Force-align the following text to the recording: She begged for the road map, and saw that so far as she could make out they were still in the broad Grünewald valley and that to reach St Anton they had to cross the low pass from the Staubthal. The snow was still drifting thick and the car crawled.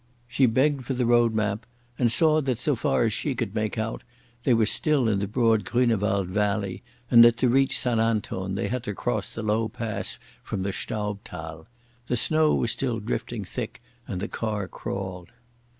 She 0.27 0.47
begged 0.47 0.83
for 0.87 0.95
the 0.95 1.05
road 1.05 1.35
map, 1.35 1.63
and 1.99 2.11
saw 2.11 2.41
that 2.41 2.57
so 2.57 2.75
far 2.75 3.03
as 3.03 3.13
she 3.13 3.35
could 3.35 3.53
make 3.53 3.77
out 3.77 4.01
they 4.45 4.53
were 4.55 4.65
still 4.65 5.07
in 5.07 5.19
the 5.19 5.27
broad 5.27 5.63
Grünewald 5.63 6.25
valley 6.25 6.81
and 7.11 7.23
that 7.23 7.37
to 7.37 7.47
reach 7.47 7.77
St 7.77 7.99
Anton 7.99 8.55
they 8.55 8.67
had 8.67 8.81
to 8.85 8.95
cross 8.95 9.29
the 9.29 9.43
low 9.43 9.69
pass 9.69 10.17
from 10.41 10.63
the 10.63 10.73
Staubthal. 10.73 11.67
The 12.07 12.17
snow 12.17 12.55
was 12.55 12.71
still 12.71 12.99
drifting 12.99 13.43
thick 13.43 13.79
and 14.07 14.19
the 14.19 14.27
car 14.27 14.67
crawled. 14.67 15.29